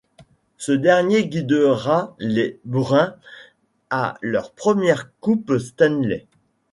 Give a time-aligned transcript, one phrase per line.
[0.57, 3.17] Ce dernier guidera les Bruins
[3.91, 6.25] à leur première Coupe Stanley.